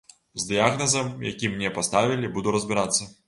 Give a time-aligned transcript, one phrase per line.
[0.43, 3.11] З дыягназам, які мне паставілі, буду разбірацца.